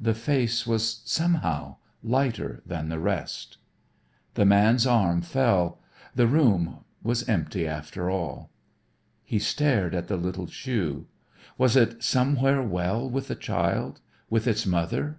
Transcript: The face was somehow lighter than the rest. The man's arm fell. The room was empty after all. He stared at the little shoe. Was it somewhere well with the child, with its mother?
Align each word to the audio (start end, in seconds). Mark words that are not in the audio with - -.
The 0.00 0.14
face 0.14 0.64
was 0.64 1.00
somehow 1.06 1.78
lighter 2.04 2.62
than 2.64 2.88
the 2.88 3.00
rest. 3.00 3.56
The 4.34 4.44
man's 4.44 4.86
arm 4.86 5.22
fell. 5.22 5.80
The 6.14 6.28
room 6.28 6.84
was 7.02 7.28
empty 7.28 7.66
after 7.66 8.08
all. 8.08 8.52
He 9.24 9.40
stared 9.40 9.92
at 9.92 10.06
the 10.06 10.16
little 10.16 10.46
shoe. 10.46 11.08
Was 11.58 11.74
it 11.74 12.00
somewhere 12.00 12.62
well 12.62 13.10
with 13.10 13.26
the 13.26 13.34
child, 13.34 14.00
with 14.30 14.46
its 14.46 14.64
mother? 14.64 15.18